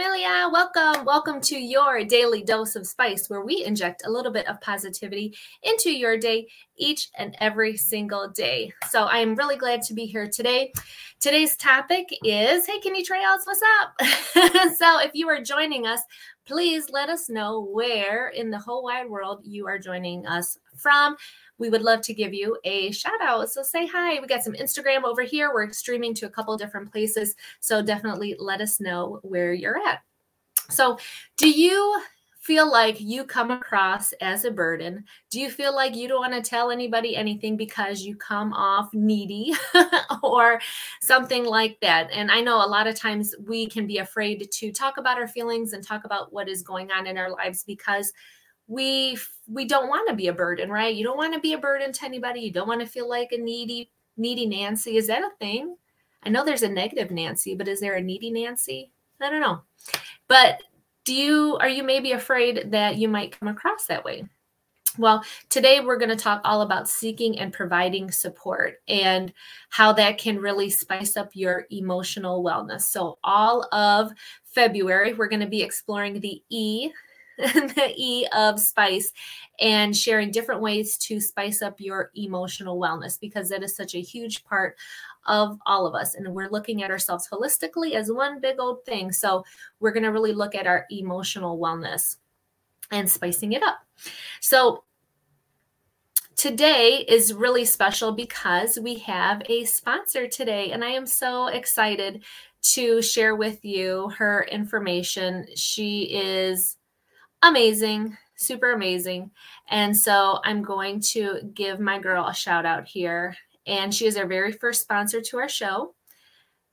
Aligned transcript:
Familia. 0.00 0.48
Welcome. 0.50 1.04
Welcome 1.04 1.42
to 1.42 1.58
your 1.58 2.04
daily 2.04 2.42
dose 2.42 2.74
of 2.74 2.86
spice, 2.86 3.28
where 3.28 3.42
we 3.42 3.66
inject 3.66 4.02
a 4.06 4.10
little 4.10 4.32
bit 4.32 4.48
of 4.48 4.58
positivity 4.62 5.36
into 5.62 5.90
your 5.90 6.16
day 6.16 6.48
each 6.78 7.10
and 7.18 7.36
every 7.38 7.76
single 7.76 8.30
day. 8.30 8.72
So 8.88 9.02
I 9.02 9.18
am 9.18 9.34
really 9.34 9.56
glad 9.56 9.82
to 9.82 9.94
be 9.94 10.06
here 10.06 10.26
today. 10.26 10.72
Today's 11.20 11.54
topic 11.54 12.08
is 12.24 12.64
Hey, 12.64 12.80
Kenny 12.80 13.02
Trails, 13.02 13.42
what's 13.44 13.60
up? 13.82 14.72
so 14.78 15.00
if 15.00 15.10
you 15.12 15.28
are 15.28 15.42
joining 15.42 15.86
us, 15.86 16.00
please 16.46 16.88
let 16.88 17.10
us 17.10 17.28
know 17.28 17.60
where 17.60 18.28
in 18.28 18.50
the 18.50 18.58
whole 18.58 18.82
wide 18.82 19.10
world 19.10 19.42
you 19.44 19.66
are 19.66 19.78
joining 19.78 20.26
us 20.26 20.56
from 20.76 21.14
we 21.60 21.68
would 21.68 21.82
love 21.82 22.00
to 22.00 22.14
give 22.14 22.34
you 22.34 22.58
a 22.64 22.90
shout 22.90 23.20
out. 23.22 23.50
So 23.50 23.62
say 23.62 23.86
hi. 23.86 24.18
We 24.18 24.26
got 24.26 24.42
some 24.42 24.54
Instagram 24.54 25.04
over 25.04 25.22
here. 25.22 25.52
We're 25.54 25.70
streaming 25.72 26.14
to 26.14 26.26
a 26.26 26.30
couple 26.30 26.56
different 26.56 26.90
places. 26.90 27.36
So 27.60 27.82
definitely 27.82 28.34
let 28.38 28.60
us 28.60 28.80
know 28.80 29.20
where 29.22 29.52
you're 29.52 29.78
at. 29.78 30.02
So, 30.70 30.98
do 31.36 31.50
you 31.50 32.00
feel 32.38 32.70
like 32.70 33.00
you 33.00 33.24
come 33.24 33.50
across 33.50 34.12
as 34.14 34.44
a 34.44 34.50
burden? 34.50 35.04
Do 35.30 35.40
you 35.40 35.50
feel 35.50 35.74
like 35.74 35.94
you 35.94 36.08
don't 36.08 36.20
want 36.20 36.32
to 36.32 36.48
tell 36.48 36.70
anybody 36.70 37.14
anything 37.14 37.56
because 37.56 38.02
you 38.02 38.16
come 38.16 38.52
off 38.54 38.92
needy 38.94 39.52
or 40.22 40.60
something 41.02 41.44
like 41.44 41.78
that? 41.80 42.10
And 42.12 42.30
I 42.30 42.40
know 42.40 42.64
a 42.64 42.66
lot 42.66 42.86
of 42.86 42.94
times 42.94 43.34
we 43.46 43.66
can 43.66 43.86
be 43.86 43.98
afraid 43.98 44.48
to 44.50 44.72
talk 44.72 44.96
about 44.96 45.18
our 45.18 45.28
feelings 45.28 45.72
and 45.74 45.84
talk 45.84 46.04
about 46.04 46.32
what 46.32 46.48
is 46.48 46.62
going 46.62 46.90
on 46.90 47.06
in 47.06 47.18
our 47.18 47.30
lives 47.30 47.64
because 47.64 48.12
we 48.70 49.18
we 49.48 49.64
don't 49.64 49.88
want 49.88 50.08
to 50.08 50.14
be 50.14 50.28
a 50.28 50.32
burden, 50.32 50.70
right? 50.70 50.94
You 50.94 51.02
don't 51.02 51.16
want 51.16 51.34
to 51.34 51.40
be 51.40 51.54
a 51.54 51.58
burden 51.58 51.92
to 51.92 52.04
anybody. 52.04 52.40
You 52.40 52.52
don't 52.52 52.68
want 52.68 52.80
to 52.80 52.86
feel 52.86 53.08
like 53.08 53.32
a 53.32 53.36
needy 53.36 53.90
needy 54.16 54.46
Nancy. 54.46 54.96
Is 54.96 55.08
that 55.08 55.22
a 55.22 55.36
thing? 55.40 55.76
I 56.22 56.28
know 56.28 56.44
there's 56.44 56.62
a 56.62 56.68
negative 56.68 57.10
Nancy, 57.10 57.56
but 57.56 57.66
is 57.66 57.80
there 57.80 57.94
a 57.94 58.00
needy 58.00 58.30
Nancy? 58.30 58.92
I 59.20 59.28
don't 59.28 59.40
know. 59.40 59.62
But 60.28 60.62
do 61.04 61.12
you 61.12 61.58
are 61.60 61.68
you 61.68 61.82
maybe 61.82 62.12
afraid 62.12 62.70
that 62.70 62.96
you 62.96 63.08
might 63.08 63.38
come 63.38 63.48
across 63.48 63.86
that 63.86 64.04
way? 64.04 64.24
Well, 64.98 65.24
today 65.48 65.80
we're 65.80 65.98
going 65.98 66.10
to 66.10 66.16
talk 66.16 66.40
all 66.44 66.62
about 66.62 66.88
seeking 66.88 67.38
and 67.38 67.52
providing 67.52 68.10
support 68.12 68.82
and 68.86 69.32
how 69.70 69.92
that 69.94 70.18
can 70.18 70.38
really 70.38 70.70
spice 70.70 71.16
up 71.16 71.30
your 71.34 71.66
emotional 71.70 72.44
wellness. 72.44 72.82
So, 72.82 73.18
all 73.24 73.68
of 73.72 74.12
February, 74.44 75.14
we're 75.14 75.28
going 75.28 75.40
to 75.40 75.46
be 75.46 75.62
exploring 75.62 76.20
the 76.20 76.42
E 76.50 76.90
the 77.76 77.92
E 77.96 78.26
of 78.36 78.60
spice 78.60 79.12
and 79.60 79.96
sharing 79.96 80.30
different 80.30 80.60
ways 80.60 80.96
to 80.98 81.20
spice 81.20 81.62
up 81.62 81.80
your 81.80 82.10
emotional 82.14 82.78
wellness 82.78 83.18
because 83.18 83.48
that 83.48 83.62
is 83.62 83.74
such 83.74 83.94
a 83.94 84.00
huge 84.00 84.44
part 84.44 84.76
of 85.26 85.58
all 85.66 85.86
of 85.86 85.94
us. 85.94 86.14
And 86.14 86.34
we're 86.34 86.50
looking 86.50 86.82
at 86.82 86.90
ourselves 86.90 87.28
holistically 87.30 87.92
as 87.92 88.10
one 88.10 88.40
big 88.40 88.58
old 88.58 88.84
thing. 88.84 89.12
So 89.12 89.44
we're 89.78 89.92
going 89.92 90.02
to 90.02 90.12
really 90.12 90.32
look 90.32 90.54
at 90.54 90.66
our 90.66 90.86
emotional 90.90 91.58
wellness 91.58 92.16
and 92.90 93.10
spicing 93.10 93.52
it 93.52 93.62
up. 93.62 93.78
So 94.40 94.84
today 96.36 97.04
is 97.08 97.34
really 97.34 97.64
special 97.64 98.12
because 98.12 98.78
we 98.82 98.96
have 99.00 99.42
a 99.48 99.64
sponsor 99.64 100.26
today, 100.26 100.72
and 100.72 100.82
I 100.82 100.90
am 100.90 101.06
so 101.06 101.48
excited 101.48 102.24
to 102.62 103.00
share 103.02 103.36
with 103.36 103.64
you 103.64 104.10
her 104.18 104.46
information. 104.50 105.46
She 105.54 106.02
is 106.04 106.76
amazing, 107.42 108.16
super 108.36 108.72
amazing. 108.72 109.30
And 109.68 109.96
so 109.96 110.40
I'm 110.44 110.62
going 110.62 111.00
to 111.12 111.40
give 111.54 111.80
my 111.80 111.98
girl 111.98 112.26
a 112.26 112.34
shout 112.34 112.66
out 112.66 112.86
here. 112.86 113.36
And 113.66 113.94
she 113.94 114.06
is 114.06 114.16
our 114.16 114.26
very 114.26 114.52
first 114.52 114.82
sponsor 114.82 115.20
to 115.20 115.38
our 115.38 115.48
show. 115.48 115.94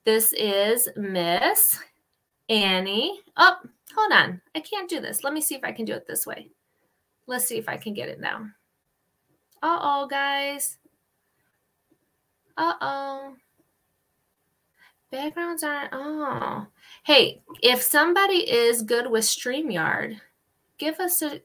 This 0.05 0.33
is 0.33 0.87
Miss 0.95 1.79
Ani. 2.49 3.19
Oh, 3.35 3.57
hold 3.93 4.13
on. 4.13 4.41
I 4.55 4.61
can't 4.61 4.89
do 4.89 5.01
this. 5.01 5.23
Let 5.23 5.33
me 5.33 5.41
see 5.41 5.55
if 5.55 5.63
I 5.63 5.73
can 5.73 5.85
do 5.85 5.93
it 5.93 6.07
this 6.07 6.25
way. 6.25 6.49
Let's 7.27 7.45
see 7.45 7.57
if 7.57 7.67
I 7.67 7.77
can 7.77 7.93
get 7.93 8.09
it 8.09 8.19
now. 8.19 8.47
Uh 9.61 9.79
oh, 9.81 10.07
guys. 10.07 10.77
Uh 12.57 12.73
oh. 12.79 13.35
Backgrounds 15.11 15.63
aren't. 15.63 15.89
Oh. 15.93 16.67
Hey, 17.03 17.41
if 17.61 17.81
somebody 17.81 18.49
is 18.49 18.81
good 18.81 19.09
with 19.09 19.23
StreamYard, 19.23 20.19
give 20.77 20.99
us 20.99 21.21
a 21.21 21.41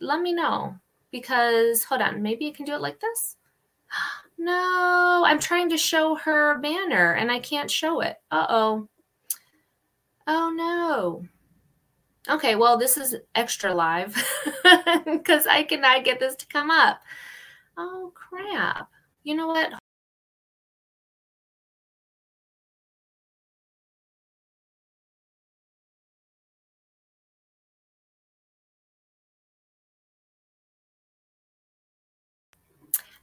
let 0.00 0.20
me 0.20 0.32
know 0.32 0.76
because 1.10 1.84
hold 1.84 2.00
on, 2.00 2.22
maybe 2.22 2.48
I 2.48 2.52
can 2.52 2.64
do 2.64 2.74
it 2.74 2.80
like 2.80 3.00
this. 3.00 3.36
No, 4.42 5.22
I'm 5.26 5.38
trying 5.38 5.68
to 5.68 5.76
show 5.76 6.14
her 6.14 6.58
banner 6.60 7.12
and 7.12 7.30
I 7.30 7.40
can't 7.40 7.70
show 7.70 8.00
it. 8.00 8.16
Uh-oh. 8.30 8.88
Oh 10.26 10.50
no. 10.50 11.26
Okay, 12.26 12.54
well, 12.54 12.78
this 12.78 12.96
is 12.96 13.16
extra 13.34 13.74
live 13.74 14.14
because 15.04 15.46
I 15.46 15.64
cannot 15.64 16.06
get 16.06 16.20
this 16.20 16.36
to 16.36 16.46
come 16.46 16.70
up. 16.70 17.02
Oh 17.76 18.12
crap. 18.14 18.88
You 19.24 19.34
know 19.34 19.48
what? 19.48 19.72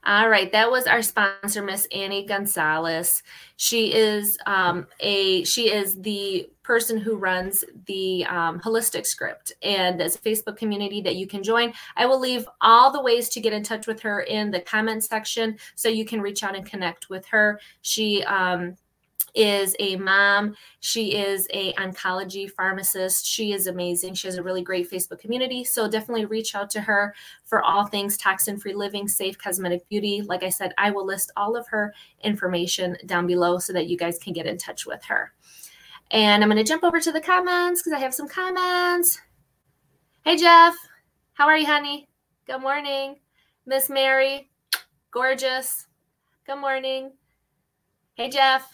All 0.08 0.30
right, 0.30 0.50
that 0.54 0.72
was 0.72 0.88
our 0.88 1.02
sponsor, 1.02 1.62
Miss 1.62 1.86
Ani 1.92 2.26
Gonzalez. 2.26 3.24
She 3.58 3.94
is 3.94 4.38
um, 4.46 4.88
a 5.02 5.44
she 5.44 5.70
is 5.70 6.00
the 6.00 6.50
person 6.64 6.98
who 6.98 7.18
runs 7.18 7.66
the 7.88 8.26
um, 8.26 8.62
holistic 8.62 9.06
script 9.06 9.54
and 9.64 9.98
there's 9.98 10.16
a 10.16 10.20
facebook 10.20 10.58
community 10.58 11.00
that 11.00 11.16
you 11.16 11.26
can 11.26 11.42
join 11.42 11.72
i 11.96 12.06
will 12.06 12.20
leave 12.20 12.46
all 12.60 12.92
the 12.92 13.02
ways 13.02 13.30
to 13.30 13.40
get 13.40 13.54
in 13.54 13.64
touch 13.64 13.88
with 13.88 14.02
her 14.02 14.20
in 14.24 14.52
the 14.52 14.60
comment 14.60 15.02
section 15.02 15.58
so 15.76 15.88
you 15.88 16.04
can 16.04 16.20
reach 16.20 16.44
out 16.44 16.58
and 16.58 16.66
connect 16.66 17.10
with 17.10 17.26
her 17.26 17.58
she 17.84 18.22
um, 18.24 18.76
is 19.38 19.76
a 19.80 19.96
mom. 19.98 20.56
She 20.80 21.16
is 21.16 21.48
a 21.54 21.74
oncology 21.74 22.50
pharmacist. 22.50 23.26
She 23.26 23.54
is 23.54 23.68
amazing. 23.68 24.16
She 24.16 24.28
has 24.28 24.38
a 24.38 24.44
really 24.44 24.64
great 24.64 24.90
Facebook 24.90 25.20
community. 25.20 25.64
So 25.64 25.88
definitely 25.88 26.26
reach 26.26 26.56
out 26.56 26.70
to 26.72 26.82
her 26.82 27.14
for 27.44 27.62
all 27.62 27.86
things 27.86 28.18
toxin-free 28.18 28.74
living, 28.74 29.08
safe 29.08 29.38
cosmetic 29.38 29.88
beauty. 29.88 30.22
Like 30.22 30.44
I 30.44 30.50
said, 30.50 30.74
I 30.78 30.92
will 30.92 31.06
list 31.06 31.32
all 31.38 31.56
of 31.56 31.68
her 31.68 31.94
information 32.24 32.98
down 33.06 33.28
below 33.28 33.60
so 33.60 33.74
that 33.74 33.88
you 33.88 33.98
guys 33.98 34.18
can 34.18 34.34
get 34.34 34.48
in 34.48 34.58
touch 34.58 34.86
with 34.86 35.04
her. 35.06 35.34
And 36.12 36.44
I'm 36.44 36.50
going 36.50 36.64
to 36.64 36.68
jump 36.68 36.84
over 36.84 37.00
to 37.00 37.12
the 37.12 37.22
comments 37.22 37.82
because 37.82 37.94
I 37.94 38.00
have 38.00 38.14
some 38.14 38.28
comments. 38.28 39.22
Hey 40.24 40.36
Jeff, 40.36 40.76
how 41.34 41.48
are 41.48 41.58
you, 41.58 41.66
honey? 41.66 42.10
Good 42.48 42.60
morning. 42.60 43.18
Miss 43.66 43.90
Mary, 43.90 44.50
gorgeous. 45.12 45.88
Good 46.46 46.58
morning. 46.58 47.12
Hey 48.16 48.30
Jeff. 48.30 48.74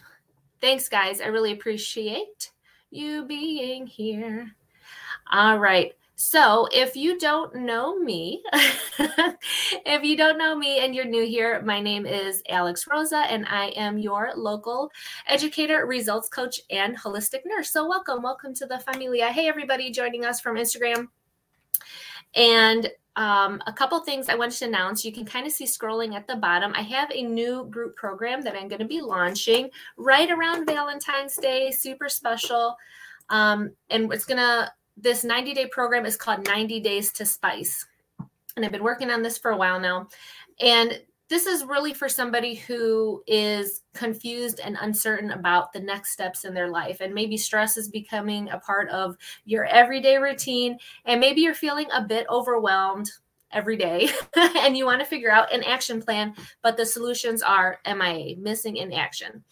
Thanks, 0.64 0.88
guys. 0.88 1.20
I 1.20 1.26
really 1.26 1.52
appreciate 1.52 2.52
you 2.90 3.26
being 3.26 3.86
here. 3.86 4.50
All 5.30 5.60
right. 5.60 5.92
So, 6.16 6.70
if 6.72 6.96
you 6.96 7.20
don't 7.20 7.54
know 7.54 8.00
me, 8.00 8.42
if 8.54 10.04
you 10.06 10.16
don't 10.16 10.38
know 10.38 10.56
me 10.56 10.80
and 10.80 10.96
you're 10.96 11.04
new 11.04 11.26
here, 11.26 11.62
my 11.64 11.82
name 11.82 12.06
is 12.06 12.42
Alex 12.48 12.88
Rosa, 12.90 13.26
and 13.30 13.46
I 13.48 13.72
am 13.76 13.98
your 13.98 14.32
local 14.38 14.90
educator, 15.28 15.86
results 15.86 16.30
coach, 16.30 16.62
and 16.70 16.98
holistic 16.98 17.42
nurse. 17.46 17.74
So, 17.74 17.86
welcome, 17.86 18.24
welcome 18.24 18.54
to 18.56 18.66
the 18.66 18.80
familia. 18.80 19.34
Hey, 19.34 19.50
everybody 19.50 19.92
joining 19.92 20.24
us 20.24 20.40
from 20.40 20.56
Instagram. 20.56 21.10
And 22.36 22.90
um, 23.16 23.62
a 23.68 23.74
couple 23.74 24.00
things 24.00 24.28
I 24.28 24.36
wanted 24.36 24.58
to 24.60 24.66
announce. 24.66 25.06
You 25.06 25.12
can 25.12 25.26
kind 25.26 25.46
of 25.46 25.52
see 25.52 25.66
scrolling 25.66 26.16
at 26.16 26.28
the 26.28 26.36
bottom. 26.36 26.74
I 26.76 26.82
have 26.82 27.12
a 27.12 27.22
new 27.22 27.66
group 27.66 27.96
program 27.96 28.42
that 28.42 28.56
I'm 28.56 28.68
going 28.68 28.82
to 28.82 28.88
be 28.88 29.02
launching 29.02 29.70
right 29.98 30.30
around 30.30 30.66
Valentine's 30.66 31.36
Day, 31.36 31.72
super 31.72 32.10
special. 32.10 32.76
Um, 33.30 33.72
and 33.90 34.12
it's 34.12 34.26
going 34.26 34.38
to, 34.38 34.72
this 34.98 35.24
90 35.24 35.54
day 35.54 35.68
program 35.68 36.06
is 36.06 36.16
called 36.16 36.46
90 36.46 36.80
Days 36.80 37.12
to 37.14 37.26
Spice. 37.26 37.86
And 38.56 38.66
I've 38.66 38.72
been 38.72 38.84
working 38.84 39.10
on 39.10 39.22
this 39.24 39.38
for 39.38 39.52
a 39.52 39.58
while 39.58 39.80
now. 39.80 40.08
And 40.60 41.02
this 41.34 41.48
is 41.48 41.66
really 41.66 41.96
for 41.96 42.08
somebody 42.08 42.54
who 42.54 43.24
is 43.26 43.82
confused 43.96 44.60
and 44.60 44.78
uncertain 44.80 45.32
about 45.32 45.74
the 45.74 45.80
next 45.80 46.12
steps 46.12 46.46
in 46.46 46.54
their 46.54 46.70
life. 46.70 47.02
And 47.02 47.12
maybe 47.12 47.38
stress 47.38 47.76
is 47.76 47.90
becoming 47.90 48.52
a 48.52 48.60
part 48.60 48.88
of 48.90 49.18
your 49.44 49.66
everyday 49.66 50.18
routine. 50.18 50.78
And 51.06 51.20
maybe 51.20 51.42
you're 51.42 51.56
feeling 51.56 51.88
a 51.92 52.04
bit 52.04 52.28
overwhelmed 52.30 53.10
every 53.54 53.78
day 53.78 54.10
and 54.36 54.78
you 54.78 54.86
want 54.86 55.00
to 55.00 55.06
figure 55.06 55.32
out 55.32 55.54
an 55.54 55.64
action 55.64 56.02
plan, 56.02 56.36
but 56.62 56.78
the 56.78 56.86
solutions 56.86 57.42
are 57.42 57.80
MIA, 57.86 58.36
missing 58.38 58.78
in 58.78 58.92
action. 58.94 59.44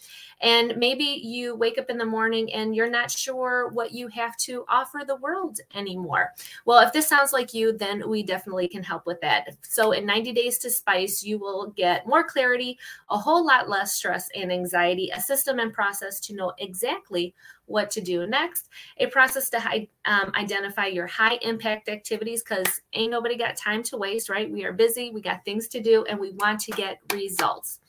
And 0.41 0.75
maybe 0.77 1.03
you 1.03 1.55
wake 1.55 1.77
up 1.77 1.89
in 1.89 1.97
the 1.97 2.05
morning 2.05 2.51
and 2.51 2.75
you're 2.75 2.89
not 2.89 3.11
sure 3.11 3.69
what 3.69 3.91
you 3.91 4.07
have 4.07 4.35
to 4.37 4.65
offer 4.67 5.01
the 5.05 5.17
world 5.17 5.59
anymore. 5.75 6.31
Well, 6.65 6.79
if 6.79 6.91
this 6.91 7.07
sounds 7.07 7.31
like 7.31 7.53
you, 7.53 7.77
then 7.77 8.09
we 8.09 8.23
definitely 8.23 8.67
can 8.67 8.83
help 8.83 9.05
with 9.05 9.21
that. 9.21 9.55
So, 9.61 9.91
in 9.91 10.05
90 10.05 10.33
Days 10.33 10.57
to 10.59 10.71
Spice, 10.71 11.23
you 11.23 11.37
will 11.37 11.67
get 11.77 12.07
more 12.07 12.23
clarity, 12.23 12.79
a 13.09 13.17
whole 13.17 13.45
lot 13.45 13.69
less 13.69 13.93
stress 13.93 14.29
and 14.35 14.51
anxiety, 14.51 15.11
a 15.13 15.21
system 15.21 15.59
and 15.59 15.71
process 15.71 16.19
to 16.21 16.33
know 16.33 16.53
exactly 16.57 17.35
what 17.71 17.91
to 17.91 18.01
do 18.01 18.25
next, 18.27 18.69
a 18.97 19.07
process 19.07 19.49
to 19.49 19.87
um, 20.05 20.31
identify 20.35 20.85
your 20.87 21.07
high 21.07 21.37
impact 21.41 21.89
activities 21.89 22.43
because 22.43 22.81
ain't 22.93 23.11
nobody 23.11 23.37
got 23.37 23.57
time 23.57 23.83
to 23.83 23.97
waste, 23.97 24.29
right? 24.29 24.49
We 24.49 24.63
are 24.63 24.73
busy, 24.73 25.11
we 25.11 25.21
got 25.21 25.43
things 25.45 25.67
to 25.69 25.81
do, 25.81 26.05
and 26.05 26.19
we 26.19 26.31
want 26.31 26.59
to 26.61 26.71
get 26.71 26.99
results. 27.13 27.80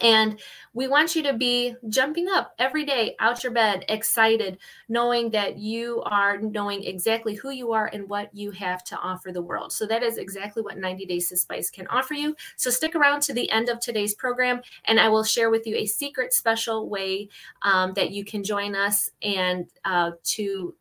And 0.00 0.40
we 0.72 0.88
want 0.88 1.14
you 1.14 1.22
to 1.24 1.34
be 1.34 1.76
jumping 1.88 2.28
up 2.28 2.54
every 2.58 2.84
day 2.84 3.14
out 3.20 3.44
your 3.44 3.52
bed, 3.52 3.84
excited, 3.88 4.58
knowing 4.88 5.30
that 5.30 5.58
you 5.58 6.02
are 6.06 6.38
knowing 6.38 6.82
exactly 6.82 7.34
who 7.34 7.50
you 7.50 7.72
are 7.72 7.90
and 7.92 8.08
what 8.08 8.34
you 8.34 8.50
have 8.52 8.82
to 8.84 8.96
offer 8.96 9.32
the 9.32 9.42
world. 9.42 9.72
So, 9.72 9.86
that 9.86 10.02
is 10.02 10.16
exactly 10.16 10.62
what 10.62 10.78
90 10.78 11.06
Days 11.06 11.28
to 11.28 11.36
Spice 11.36 11.70
can 11.70 11.86
offer 11.88 12.14
you. 12.14 12.34
So, 12.56 12.70
stick 12.70 12.94
around 12.94 13.22
to 13.22 13.34
the 13.34 13.50
end 13.50 13.68
of 13.68 13.80
today's 13.80 14.14
program, 14.14 14.62
and 14.86 14.98
I 14.98 15.08
will 15.08 15.24
share 15.24 15.50
with 15.50 15.66
you 15.66 15.76
a 15.76 15.86
secret 15.86 16.32
special 16.32 16.88
way 16.88 17.28
um, 17.60 17.92
that 17.94 18.10
you 18.10 18.24
can 18.24 18.42
join 18.42 18.74
us 18.74 19.10
and 19.22 19.66
uh, 19.84 20.12
to 20.24 20.74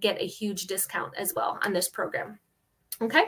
get 0.00 0.20
a 0.20 0.26
huge 0.26 0.66
discount 0.66 1.12
as 1.16 1.32
well 1.34 1.58
on 1.64 1.72
this 1.72 1.88
program. 1.88 2.38
Okay. 3.00 3.24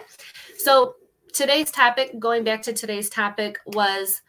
So, 0.57 0.95
today's 1.33 1.71
topic, 1.71 2.19
going 2.19 2.45
back 2.45 2.63
to 2.63 2.73
today's 2.73 3.11
topic, 3.11 3.59
was 3.67 4.23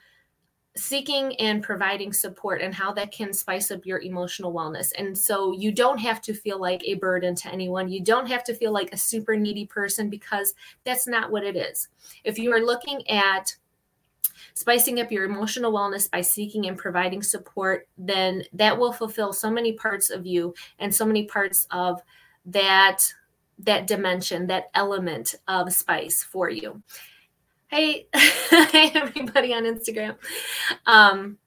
seeking 0.77 1.35
and 1.38 1.63
providing 1.63 2.13
support 2.13 2.62
and 2.62 2.74
how 2.74 2.94
that 2.94 3.12
can 3.12 3.33
spice 3.33 3.71
up 3.71 3.85
your 3.85 4.00
emotional 4.00 4.53
wellness. 4.53 4.91
And 4.97 5.18
so 5.18 5.51
you 5.51 5.71
don't 5.71 5.97
have 6.00 6.21
to 6.21 6.33
feel 6.33 6.59
like 6.59 6.83
a 6.85 6.95
burden 6.95 7.35
to 7.35 7.51
anyone. 7.51 7.89
You 7.89 8.03
don't 8.03 8.27
have 8.27 8.44
to 8.45 8.53
feel 8.53 8.71
like 8.71 8.94
a 8.94 8.97
super 8.97 9.35
needy 9.35 9.65
person 9.65 10.09
because 10.09 10.53
that's 10.83 11.07
not 11.07 11.31
what 11.31 11.44
it 11.44 11.56
is. 11.56 11.89
If 12.24 12.38
you 12.38 12.53
are 12.53 12.62
looking 12.62 13.07
at 13.09 13.56
spicing 14.53 15.00
up 15.00 15.12
your 15.12 15.25
emotional 15.25 15.71
wellness 15.71 16.09
by 16.09 16.21
seeking 16.21 16.68
and 16.68 16.77
providing 16.77 17.21
support, 17.21 17.88
then 17.97 18.44
that 18.53 18.77
will 18.77 18.94
fulfill 18.94 19.33
so 19.33 19.51
many 19.51 19.74
parts 19.74 20.09
of 20.09 20.25
you 20.25 20.53
and 20.79 20.94
so 20.94 21.06
many 21.06 21.25
parts 21.25 21.68
of 21.71 22.01
that 22.45 23.03
that 23.59 23.88
dimension, 23.88 24.47
that 24.47 24.69
element 24.75 25.33
of 25.47 25.74
spice 25.74 26.24
for 26.24 26.50
you. 26.50 26.81
Hey, 27.69 28.08
hey 28.14 28.92
everybody 28.96 29.54
on 29.54 29.64
Instagram. 29.66 30.16
Um, 30.86 31.38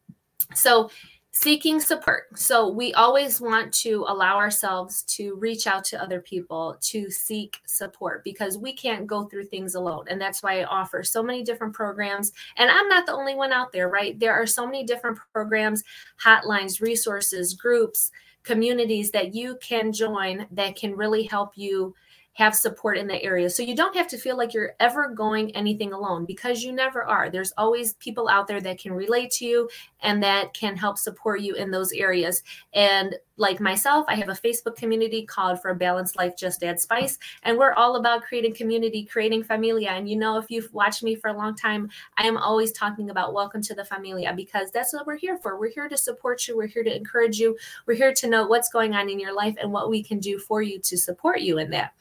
so 0.55 0.91
seeking 1.31 1.81
support. 1.81 2.39
So 2.39 2.69
we 2.69 2.93
always 2.93 3.41
want 3.41 3.73
to 3.75 4.05
allow 4.07 4.37
ourselves 4.37 5.03
to 5.15 5.37
reach 5.37 5.67
out 5.67 5.83
to 5.85 6.03
other 6.03 6.21
people 6.21 6.77
to 6.83 7.11
seek 7.11 7.57
support 7.67 8.23
because 8.23 8.59
we 8.59 8.75
can't 8.75 9.07
go 9.07 9.25
through 9.25 9.45
things 9.45 9.77
alone. 9.77 10.05
And 10.11 10.21
that's 10.21 10.43
why 10.43 10.61
I 10.61 10.65
offer 10.65 11.03
so 11.03 11.23
many 11.23 11.43
different 11.43 11.73
programs. 11.73 12.33
And 12.59 12.71
I'm 12.71 12.89
not 12.89 13.07
the 13.07 13.15
only 13.15 13.35
one 13.35 13.53
out 13.53 13.73
there, 13.73 13.89
right? 13.89 14.19
There 14.21 14.35
are 14.35 14.47
so 14.47 14.67
many 14.67 14.85
different 14.85 15.19
programs, 15.33 15.83
hotlines, 16.23 16.83
resources, 16.83 17.55
groups, 17.55 18.11
communities 18.43 19.11
that 19.13 19.35
you 19.35 19.57
can 19.63 19.91
join 19.91 20.47
that 20.51 20.77
can 20.77 20.95
really 20.95 21.23
help 21.23 21.53
you 21.57 21.95
have 22.41 22.57
support 22.57 22.97
in 22.97 23.07
that 23.07 23.23
area. 23.23 23.51
So 23.51 23.63
you 23.63 23.77
don't 23.77 23.95
have 23.95 24.09
to 24.09 24.17
feel 24.17 24.35
like 24.35 24.55
you're 24.55 24.73
ever 24.81 25.09
going 25.09 25.55
anything 25.55 25.93
alone 25.93 26.25
because 26.25 26.63
you 26.63 26.73
never 26.73 27.05
are. 27.05 27.29
There's 27.29 27.53
always 27.59 27.93
people 27.95 28.31
out 28.31 28.47
there 28.47 28.63
that 28.63 28.79
can 28.79 28.95
relate 28.95 29.31
to 29.33 29.45
you 29.45 29.69
and 30.03 30.23
that 30.23 30.55
can 30.55 30.77
help 30.77 30.99
support 30.99 31.41
you 31.41 31.55
in 31.55 31.71
those 31.71 31.93
areas. 31.93 32.43
And 32.75 33.17
like 33.41 33.59
myself, 33.59 34.05
I 34.07 34.17
have 34.17 34.29
a 34.29 34.33
Facebook 34.33 34.77
community 34.77 35.25
called 35.25 35.63
For 35.63 35.71
a 35.71 35.75
Balanced 35.75 36.19
Life 36.19 36.37
Just 36.37 36.63
Add 36.63 36.79
Spice. 36.79 37.19
And 37.43 37.57
we're 37.57 37.73
all 37.73 37.97
about 37.97 38.23
creating 38.23 38.55
community, 38.55 39.03
creating 39.03 39.45
familia. 39.45 39.89
And 39.91 40.07
you 40.07 40.17
know, 40.17 40.37
if 40.37 40.51
you've 40.51 40.73
watched 40.75 41.03
me 41.03 41.15
for 41.15 41.29
a 41.29 41.37
long 41.37 41.55
time, 41.55 41.89
I 42.19 42.27
am 42.27 42.37
always 42.37 42.71
talking 42.73 43.09
about 43.09 43.33
welcome 43.33 43.63
to 43.63 43.75
the 43.75 43.85
familia 43.85 44.35
because 44.37 44.71
that's 44.71 44.93
what 44.93 45.07
we're 45.07 45.17
here 45.17 45.39
for. 45.39 45.59
We're 45.59 45.71
here 45.71 45.89
to 45.89 45.97
support 45.97 46.47
you, 46.47 46.57
we're 46.57 46.67
here 46.67 46.85
to 46.85 46.95
encourage 46.95 47.39
you, 47.39 47.57
we're 47.87 47.95
here 47.95 48.13
to 48.13 48.29
know 48.29 48.47
what's 48.47 48.69
going 48.69 48.95
on 48.95 49.09
in 49.09 49.19
your 49.19 49.35
life 49.35 49.57
and 49.61 49.73
what 49.73 49.89
we 49.89 50.03
can 50.03 50.19
do 50.19 50.39
for 50.39 50.61
you 50.61 50.79
to 50.79 50.99
support 50.99 51.41
you 51.41 51.57
in 51.59 51.71
that. 51.71 51.95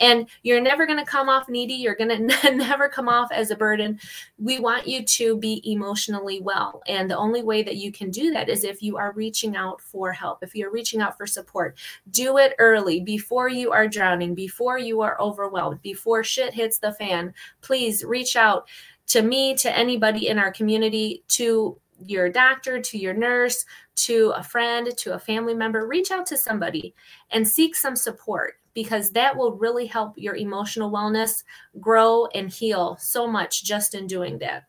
And 0.00 0.26
you're 0.44 0.62
never 0.62 0.86
going 0.86 0.98
to 0.98 1.04
come 1.04 1.28
off 1.28 1.46
needy, 1.48 1.74
you're 1.74 1.94
going 1.94 2.28
to 2.28 2.50
never 2.54 2.88
come 2.88 3.10
off 3.10 3.30
as 3.32 3.50
a 3.50 3.56
burden. 3.56 4.00
We 4.38 4.60
want 4.60 4.88
you 4.88 5.04
to 5.04 5.36
be 5.36 5.60
emotionally 5.70 6.40
well. 6.40 6.82
And 6.86 7.10
the 7.10 7.18
only 7.18 7.42
way 7.46 7.62
that 7.62 7.76
you 7.76 7.90
can 7.90 8.10
do 8.10 8.30
that 8.32 8.50
is 8.50 8.64
if 8.64 8.82
you 8.82 8.98
are 8.98 9.12
reaching 9.12 9.56
out 9.56 9.80
for 9.80 10.12
help, 10.12 10.42
if 10.42 10.54
you're 10.54 10.70
reaching 10.70 11.00
out 11.00 11.16
for 11.16 11.26
support. 11.26 11.78
Do 12.10 12.36
it 12.36 12.54
early 12.58 13.00
before 13.00 13.48
you 13.48 13.72
are 13.72 13.88
drowning, 13.88 14.34
before 14.34 14.78
you 14.78 15.00
are 15.00 15.18
overwhelmed, 15.20 15.80
before 15.80 16.22
shit 16.22 16.52
hits 16.52 16.78
the 16.78 16.92
fan. 16.92 17.32
Please 17.62 18.04
reach 18.04 18.36
out 18.36 18.68
to 19.06 19.22
me, 19.22 19.54
to 19.54 19.74
anybody 19.74 20.28
in 20.28 20.38
our 20.38 20.52
community, 20.52 21.22
to 21.28 21.78
your 22.04 22.28
doctor, 22.28 22.80
to 22.80 22.98
your 22.98 23.14
nurse, 23.14 23.64
to 23.94 24.32
a 24.36 24.42
friend, 24.42 24.94
to 24.98 25.14
a 25.14 25.18
family 25.18 25.54
member. 25.54 25.86
Reach 25.86 26.10
out 26.10 26.26
to 26.26 26.36
somebody 26.36 26.94
and 27.30 27.46
seek 27.46 27.74
some 27.74 27.96
support 27.96 28.54
because 28.74 29.10
that 29.12 29.34
will 29.34 29.52
really 29.52 29.86
help 29.86 30.12
your 30.16 30.36
emotional 30.36 30.90
wellness 30.90 31.44
grow 31.80 32.26
and 32.34 32.50
heal 32.50 32.96
so 33.00 33.26
much 33.26 33.64
just 33.64 33.94
in 33.94 34.06
doing 34.06 34.38
that. 34.38 34.64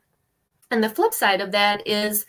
And 0.71 0.83
the 0.83 0.89
flip 0.89 1.13
side 1.13 1.41
of 1.41 1.51
that 1.51 1.85
is 1.85 2.25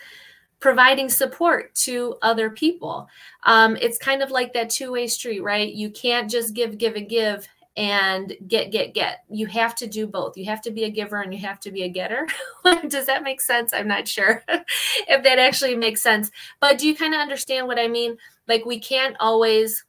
providing 0.60 1.08
support 1.08 1.74
to 1.74 2.16
other 2.22 2.50
people. 2.50 3.08
Um, 3.44 3.76
it's 3.76 3.98
kind 3.98 4.22
of 4.22 4.30
like 4.30 4.52
that 4.54 4.70
two 4.70 4.92
way 4.92 5.06
street, 5.06 5.40
right? 5.40 5.72
You 5.72 5.90
can't 5.90 6.30
just 6.30 6.54
give, 6.54 6.78
give, 6.78 6.96
and 6.96 7.08
give 7.08 7.46
and 7.76 8.36
get, 8.48 8.72
get, 8.72 8.92
get. 8.92 9.24
You 9.30 9.46
have 9.46 9.76
to 9.76 9.86
do 9.86 10.08
both. 10.08 10.36
You 10.36 10.46
have 10.46 10.60
to 10.62 10.72
be 10.72 10.82
a 10.82 10.90
giver 10.90 11.20
and 11.20 11.32
you 11.32 11.38
have 11.40 11.60
to 11.60 11.70
be 11.70 11.84
a 11.84 11.88
getter. 11.88 12.26
Does 12.88 13.06
that 13.06 13.22
make 13.22 13.40
sense? 13.40 13.72
I'm 13.72 13.86
not 13.86 14.08
sure 14.08 14.42
if 14.48 15.22
that 15.22 15.38
actually 15.38 15.76
makes 15.76 16.02
sense. 16.02 16.32
But 16.58 16.78
do 16.78 16.88
you 16.88 16.96
kind 16.96 17.14
of 17.14 17.20
understand 17.20 17.68
what 17.68 17.78
I 17.78 17.86
mean? 17.86 18.16
Like, 18.48 18.66
we 18.66 18.80
can't 18.80 19.16
always 19.20 19.84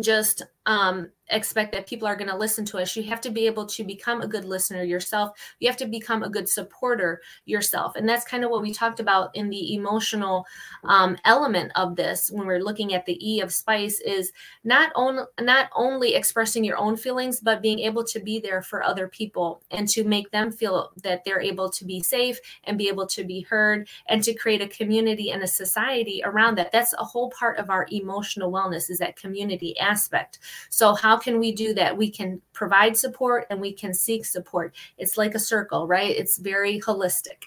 just 0.00 0.42
um, 0.66 1.10
expect 1.30 1.72
that 1.72 1.86
people 1.88 2.06
are 2.06 2.16
going 2.16 2.30
to 2.30 2.36
listen 2.36 2.64
to 2.64 2.78
us. 2.78 2.94
You 2.94 3.02
have 3.04 3.20
to 3.22 3.30
be 3.30 3.46
able 3.46 3.66
to 3.66 3.84
become 3.84 4.20
a 4.20 4.28
good 4.28 4.44
listener 4.44 4.82
yourself. 4.82 5.36
You 5.58 5.68
have 5.68 5.76
to 5.78 5.86
become 5.86 6.22
a 6.22 6.28
good 6.28 6.48
supporter 6.48 7.20
yourself. 7.46 7.96
And 7.96 8.08
that's 8.08 8.24
kind 8.24 8.44
of 8.44 8.50
what 8.50 8.62
we 8.62 8.72
talked 8.72 9.00
about 9.00 9.34
in 9.34 9.50
the 9.50 9.74
emotional 9.74 10.46
um, 10.84 11.16
element 11.24 11.72
of 11.74 11.96
this 11.96 12.30
when 12.30 12.46
we're 12.46 12.62
looking 12.62 12.94
at 12.94 13.06
the 13.06 13.18
E 13.28 13.40
of 13.40 13.52
spice 13.52 14.00
is 14.00 14.32
not, 14.62 14.92
on, 14.94 15.26
not 15.40 15.68
only 15.74 16.14
expressing 16.14 16.64
your 16.64 16.78
own 16.78 16.96
feelings, 16.96 17.40
but 17.40 17.62
being 17.62 17.80
able 17.80 18.04
to 18.04 18.20
be 18.20 18.38
there 18.38 18.62
for 18.62 18.82
other 18.82 19.08
people 19.08 19.62
and 19.70 19.88
to 19.88 20.04
make 20.04 20.30
them 20.30 20.52
feel 20.52 20.92
that 21.02 21.24
they're 21.24 21.40
able 21.40 21.70
to 21.70 21.84
be 21.84 22.02
safe 22.02 22.38
and 22.64 22.78
be 22.78 22.88
able 22.88 23.06
to 23.06 23.24
be 23.24 23.40
heard 23.40 23.88
and 24.06 24.22
to 24.22 24.34
create 24.34 24.62
a 24.62 24.68
community 24.68 25.30
and 25.30 25.42
a 25.42 25.48
society 25.48 26.22
around 26.24 26.56
that. 26.56 26.70
That's 26.70 26.92
a 26.94 27.04
whole 27.04 27.30
part 27.30 27.58
of 27.58 27.70
our 27.70 27.86
emotional 27.90 28.52
wellness 28.52 28.90
is 28.90 28.98
that 28.98 29.16
community 29.16 29.76
aspect. 29.78 30.38
So 30.70 30.94
how 30.94 31.16
can 31.16 31.38
we 31.38 31.52
do 31.52 31.74
that? 31.74 31.96
We 31.96 32.10
can 32.10 32.40
provide 32.52 32.96
support 32.96 33.46
and 33.50 33.60
we 33.60 33.72
can 33.72 33.94
seek 33.94 34.24
support. 34.24 34.74
It's 34.98 35.16
like 35.16 35.34
a 35.34 35.38
circle, 35.38 35.86
right? 35.86 36.14
It's 36.16 36.38
very 36.38 36.80
holistic. 36.80 37.44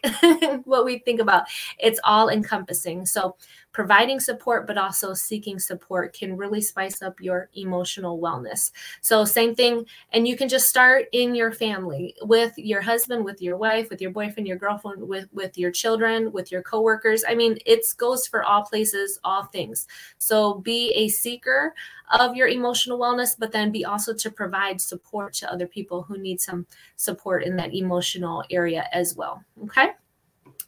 what 0.66 0.86
we 0.86 1.00
think 1.00 1.20
about, 1.20 1.46
it's 1.80 2.00
all 2.04 2.30
encompassing. 2.30 3.06
So 3.06 3.36
providing 3.80 4.20
support 4.20 4.68
but 4.68 4.78
also 4.78 5.14
seeking 5.14 5.58
support 5.58 6.12
can 6.12 6.36
really 6.36 6.60
spice 6.60 7.02
up 7.02 7.22
your 7.22 7.50
emotional 7.56 8.20
wellness. 8.20 8.72
So 9.00 9.24
same 9.24 9.56
thing 9.56 9.86
and 10.12 10.28
you 10.28 10.36
can 10.36 10.50
just 10.50 10.68
start 10.68 11.06
in 11.14 11.34
your 11.34 11.54
family 11.54 12.14
with 12.24 12.52
your 12.58 12.82
husband 12.82 13.24
with 13.24 13.42
your 13.42 13.56
wife 13.56 13.90
with 13.90 14.02
your 14.02 14.12
boyfriend 14.12 14.46
your 14.46 14.58
girlfriend 14.58 15.08
with 15.08 15.30
with 15.32 15.58
your 15.58 15.72
children 15.72 16.34
with 16.34 16.52
your 16.52 16.62
coworkers. 16.62 17.24
I 17.26 17.36
mean 17.36 17.58
it 17.66 17.80
goes 17.96 18.28
for 18.28 18.44
all 18.44 18.64
places 18.64 19.18
all 19.24 19.46
things. 19.46 19.88
So 20.18 20.56
be 20.56 20.92
a 20.96 21.08
seeker 21.08 21.74
of 22.20 22.36
your 22.36 22.50
emotional 22.50 23.00
wellness 23.00 23.34
but 23.40 23.54
then 23.54 23.72
be 23.72 23.86
also 23.86 24.14
to 24.14 24.30
provide 24.30 24.82
support 24.82 25.32
to 25.36 25.50
other 25.50 25.68
people 25.68 26.02
who 26.02 26.18
need 26.18 26.42
some 26.42 26.66
support 26.98 27.46
in 27.46 27.56
that 27.56 27.74
emotional 27.74 28.44
area 28.52 28.90
as 28.92 29.16
well 29.16 29.42
okay 29.64 29.92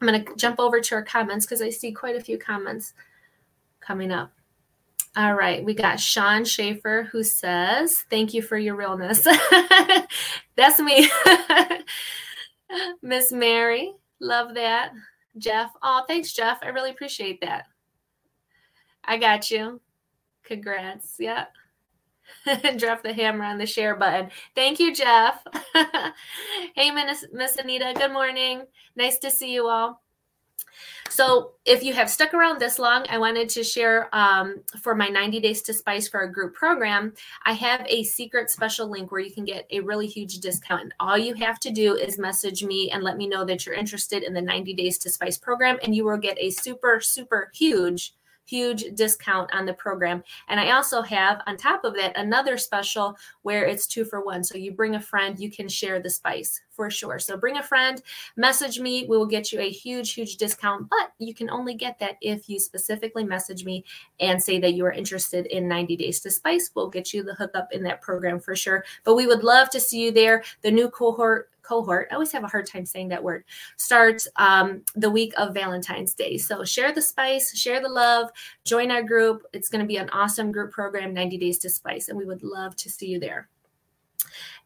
I'm 0.01 0.07
going 0.07 0.25
to 0.25 0.35
jump 0.35 0.59
over 0.59 0.79
to 0.81 0.95
our 0.95 1.03
comments 1.03 1.45
because 1.45 1.61
I 1.61 1.69
see 1.69 1.91
quite 1.91 2.15
a 2.15 2.21
few 2.21 2.37
comments 2.37 2.93
coming 3.79 4.11
up. 4.11 4.31
All 5.15 5.35
right, 5.35 5.63
we 5.63 5.73
got 5.73 5.99
Sean 5.99 6.45
Schaefer 6.45 7.09
who 7.11 7.23
says, 7.23 8.05
Thank 8.09 8.33
you 8.33 8.41
for 8.41 8.57
your 8.57 8.75
realness. 8.75 9.27
That's 10.55 10.79
me. 10.79 11.09
Miss 13.01 13.31
Mary, 13.31 13.93
love 14.21 14.55
that. 14.55 14.93
Jeff, 15.37 15.71
oh, 15.83 16.03
thanks, 16.07 16.31
Jeff. 16.31 16.59
I 16.63 16.69
really 16.69 16.91
appreciate 16.91 17.41
that. 17.41 17.65
I 19.03 19.17
got 19.17 19.51
you. 19.51 19.81
Congrats. 20.43 21.15
Yeah. 21.19 21.45
Drop 22.77 23.03
the 23.03 23.13
hammer 23.13 23.45
on 23.45 23.57
the 23.57 23.65
share 23.65 23.95
button. 23.95 24.29
Thank 24.55 24.79
you, 24.79 24.93
Jeff. 24.93 25.43
hey, 26.75 26.91
Miss, 26.91 27.57
Anita. 27.57 27.93
Good 27.95 28.11
morning. 28.11 28.63
Nice 28.95 29.19
to 29.19 29.31
see 29.31 29.53
you 29.53 29.67
all. 29.67 30.01
So, 31.09 31.51
if 31.65 31.83
you 31.83 31.93
have 31.93 32.09
stuck 32.09 32.33
around 32.33 32.59
this 32.59 32.79
long, 32.79 33.05
I 33.09 33.17
wanted 33.17 33.49
to 33.49 33.63
share 33.63 34.07
um, 34.15 34.61
for 34.81 34.95
my 34.95 35.09
90 35.09 35.41
Days 35.41 35.61
to 35.63 35.73
Spice 35.73 36.07
for 36.07 36.21
a 36.21 36.31
group 36.31 36.53
program. 36.53 37.13
I 37.45 37.51
have 37.53 37.85
a 37.87 38.03
secret 38.03 38.49
special 38.49 38.89
link 38.89 39.11
where 39.11 39.19
you 39.19 39.31
can 39.31 39.43
get 39.43 39.67
a 39.71 39.81
really 39.81 40.07
huge 40.07 40.39
discount. 40.39 40.83
And 40.83 40.93
all 41.01 41.17
you 41.17 41.33
have 41.35 41.59
to 41.61 41.71
do 41.71 41.95
is 41.95 42.17
message 42.17 42.63
me 42.63 42.89
and 42.91 43.03
let 43.03 43.17
me 43.17 43.27
know 43.27 43.43
that 43.43 43.65
you're 43.65 43.75
interested 43.75 44.23
in 44.23 44.33
the 44.33 44.41
90 44.41 44.73
Days 44.73 44.97
to 44.99 45.09
Spice 45.09 45.37
program, 45.37 45.77
and 45.83 45.93
you 45.93 46.05
will 46.05 46.17
get 46.17 46.37
a 46.39 46.49
super, 46.49 47.01
super 47.01 47.51
huge 47.53 48.13
huge 48.45 48.85
discount 48.95 49.49
on 49.53 49.65
the 49.65 49.73
program. 49.73 50.23
And 50.49 50.59
I 50.59 50.71
also 50.71 51.01
have, 51.01 51.41
on 51.47 51.57
top 51.57 51.83
of 51.83 51.95
that, 51.95 52.17
another 52.17 52.57
special 52.57 53.15
where 53.43 53.65
it's 53.65 53.87
two 53.87 54.05
for 54.05 54.23
one. 54.23 54.43
So 54.43 54.57
you 54.57 54.73
bring 54.73 54.95
a 54.95 55.01
friend, 55.01 55.39
you 55.39 55.51
can 55.51 55.69
share 55.69 56.01
the 56.01 56.09
spice 56.09 56.59
for 56.81 56.89
sure. 56.89 57.19
So 57.19 57.37
bring 57.37 57.57
a 57.57 57.63
friend, 57.63 58.01
message 58.35 58.79
me. 58.79 59.05
We 59.07 59.15
will 59.15 59.27
get 59.27 59.51
you 59.51 59.59
a 59.59 59.69
huge, 59.69 60.13
huge 60.13 60.37
discount, 60.37 60.89
but 60.89 61.13
you 61.19 61.31
can 61.31 61.47
only 61.51 61.75
get 61.75 61.99
that 61.99 62.17
if 62.21 62.49
you 62.49 62.59
specifically 62.59 63.23
message 63.23 63.65
me 63.65 63.85
and 64.19 64.41
say 64.41 64.57
that 64.59 64.73
you 64.73 64.83
are 64.87 64.91
interested 64.91 65.45
in 65.45 65.67
90 65.67 65.95
Days 65.97 66.21
to 66.21 66.31
Spice. 66.31 66.71
We'll 66.73 66.89
get 66.89 67.13
you 67.13 67.21
the 67.21 67.35
hookup 67.35 67.67
in 67.71 67.83
that 67.83 68.01
program 68.01 68.39
for 68.39 68.55
sure. 68.55 68.83
But 69.03 69.13
we 69.13 69.27
would 69.27 69.43
love 69.43 69.69
to 69.69 69.79
see 69.79 70.03
you 70.05 70.11
there. 70.11 70.41
The 70.63 70.71
new 70.71 70.89
cohort 70.89 71.51
cohort, 71.61 72.07
I 72.09 72.15
always 72.15 72.31
have 72.31 72.43
a 72.43 72.47
hard 72.47 72.65
time 72.65 72.87
saying 72.87 73.09
that 73.09 73.23
word, 73.23 73.43
starts 73.77 74.27
um, 74.37 74.81
the 74.95 75.11
week 75.11 75.33
of 75.37 75.53
Valentine's 75.53 76.15
Day. 76.15 76.39
So 76.39 76.63
share 76.63 76.91
the 76.91 77.01
spice, 77.03 77.55
share 77.55 77.79
the 77.79 77.89
love, 77.89 78.31
join 78.65 78.89
our 78.89 79.03
group. 79.03 79.43
It's 79.53 79.69
going 79.69 79.81
to 79.81 79.87
be 79.87 79.97
an 79.97 80.09
awesome 80.09 80.51
group 80.51 80.71
program, 80.71 81.13
90 81.13 81.37
Days 81.37 81.59
to 81.59 81.69
Spice, 81.69 82.09
and 82.09 82.17
we 82.17 82.25
would 82.25 82.41
love 82.41 82.75
to 82.77 82.89
see 82.89 83.05
you 83.05 83.19
there. 83.19 83.50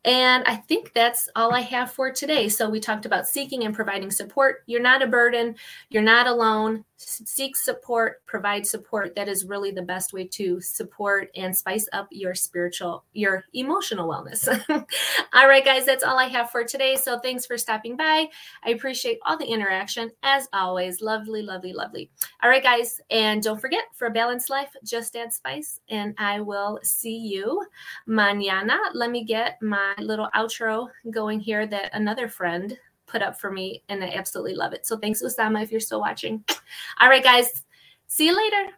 And 0.06 0.44
I 0.46 0.56
think 0.56 0.94
that's 0.94 1.28
all 1.36 1.54
I 1.54 1.62
have 1.62 1.92
for 1.92 2.12
today. 2.12 2.48
So 2.48 2.70
we 2.70 2.80
talked 2.80 3.08
about 3.08 3.28
seeking 3.28 3.64
and 3.64 3.74
providing 3.74 4.12
support. 4.12 4.64
You're 4.68 4.82
not 4.82 5.02
a 5.02 5.08
burden, 5.08 5.56
you're 5.90 6.04
not 6.04 6.28
alone 6.28 6.86
seek 6.98 7.56
support 7.56 8.26
provide 8.26 8.66
support. 8.66 9.16
That 9.16 9.28
is 9.28 9.46
really 9.46 9.72
the 9.72 9.82
best 9.82 10.14
way 10.14 10.26
to 10.28 10.62
support 10.62 11.30
and 11.36 11.56
spice 11.56 11.88
up 11.94 12.08
your 12.12 12.34
spiritual 12.34 13.04
your 13.14 13.44
emotional 13.54 14.08
wellness. 14.08 14.48
All 15.34 15.48
right 15.48 15.66
guys 15.66 15.86
that's 15.86 16.04
all 16.04 16.18
i 16.18 16.26
have 16.26 16.50
for 16.52 16.64
today. 16.64 16.96
So 16.96 17.20
thanks 17.20 17.46
for 17.46 17.58
stopping 17.58 17.98
by. 17.98 18.28
I 18.64 18.70
appreciate 18.70 19.20
all 19.26 19.38
the 19.38 19.46
interaction 19.46 20.12
as 20.24 20.48
always. 20.54 21.02
Lovely 21.02 21.42
lovely 21.42 21.74
lovely. 21.74 22.10
All 22.42 22.50
right 22.50 22.64
guys 22.64 23.02
and 23.10 23.42
don't 23.42 23.60
forget 23.60 23.84
for 23.94 24.08
a 24.08 24.12
balanced 24.12 24.50
life 24.50 24.70
just 24.84 25.16
add 25.16 25.34
spice 25.34 25.80
and 25.90 26.14
i 26.18 26.40
will 26.40 26.80
see 26.84 27.18
you 27.18 27.66
mañana. 28.08 28.78
Let 28.94 29.12
me 29.12 29.24
get 29.24 29.62
my 29.62 29.94
little 30.00 30.30
outro 30.36 30.88
going 31.12 31.40
here 31.40 31.68
that 31.68 31.92
another 31.94 32.28
friend 32.28 32.78
put 33.16 33.22
up 33.22 33.40
for 33.40 33.50
me, 33.50 33.82
and 33.88 34.04
I 34.04 34.10
absolutely 34.10 34.56
love 34.56 34.74
it. 34.74 34.86
So 34.86 34.98
thanks, 34.98 35.24
Usama, 35.24 35.64
if 35.64 35.72
you're 35.72 35.80
still 35.80 36.02
watching. 36.02 36.44
All 37.00 37.08
right, 37.08 37.24
guys. 37.24 37.64
See 38.08 38.26
you 38.26 38.36
later. 38.36 38.74